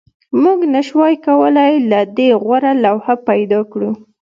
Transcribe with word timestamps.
موږ 0.43 0.59
نشوای 0.73 1.15
کولی 1.27 1.73
له 1.91 1.99
دې 2.17 2.29
غوره 2.41 2.71
لوحه 2.83 3.15
پیدا 3.29 3.59
کړو 3.71 3.91